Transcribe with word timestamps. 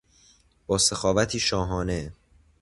با 0.67 0.77
سخاوتی 0.77 1.39
شاهانه 1.39 2.13